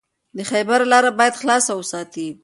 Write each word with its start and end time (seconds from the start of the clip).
د 0.37 0.39
خیبر 0.51 0.79
لاره 0.91 1.11
باید 1.19 1.39
خلاصه 1.41 1.71
وساتئ. 1.75 2.27